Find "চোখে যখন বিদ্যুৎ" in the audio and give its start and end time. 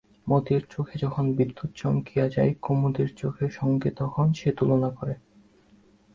0.69-1.69